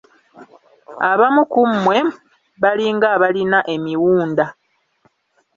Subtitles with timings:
[1.11, 1.97] Abamu ku mmwe
[2.61, 4.45] balinga abalina emiwunda.